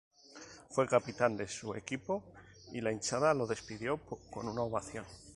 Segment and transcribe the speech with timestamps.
[0.71, 2.23] Fue capitán de su equipo
[2.71, 3.97] y la hinchada lo despidió
[4.31, 5.05] con una ovación.